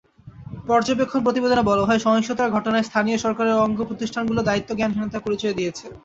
পর্যবেক্ষণ 0.67 1.19
প্রতিবেদনে 1.23 1.63
বলা 1.69 1.83
হয়, 1.87 2.03
সহিংসতার 2.05 2.53
ঘটনায় 2.55 2.87
স্থানীয় 2.89 3.17
সরকারের 3.17 3.61
অঙ্গপ্রতিষ্ঠানগুলো 3.65 4.39
দায়িত্বজ্ঞানহীনতার 4.43 5.25
পরিচয় 5.25 5.55
দিয়েছে। 5.59 5.85